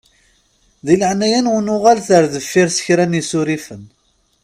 [0.85, 3.83] Di leɛnaya-nwen uɣalem ar deffir s kra n isurifen.